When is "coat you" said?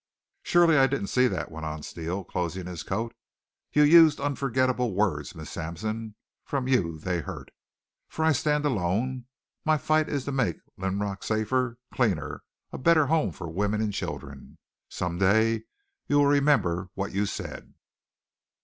2.81-3.83